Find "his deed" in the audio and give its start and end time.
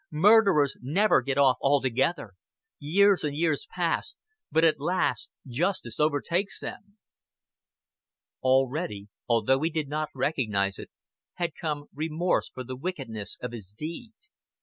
13.51-14.13